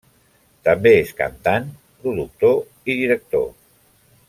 [0.67, 1.67] També és cantant,
[2.05, 2.57] productor
[2.95, 3.49] i director.